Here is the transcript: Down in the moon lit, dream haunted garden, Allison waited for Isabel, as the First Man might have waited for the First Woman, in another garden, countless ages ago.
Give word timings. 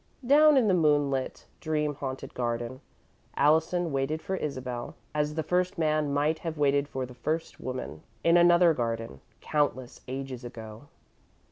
Down 0.25 0.57
in 0.57 0.67
the 0.67 0.73
moon 0.73 1.11
lit, 1.11 1.45
dream 1.59 1.93
haunted 1.93 2.33
garden, 2.33 2.81
Allison 3.35 3.91
waited 3.91 4.19
for 4.19 4.35
Isabel, 4.35 4.95
as 5.13 5.35
the 5.35 5.43
First 5.43 5.77
Man 5.77 6.11
might 6.11 6.39
have 6.39 6.57
waited 6.57 6.87
for 6.87 7.05
the 7.05 7.13
First 7.13 7.59
Woman, 7.59 8.01
in 8.23 8.35
another 8.35 8.73
garden, 8.73 9.21
countless 9.41 10.01
ages 10.07 10.43
ago. 10.43 10.87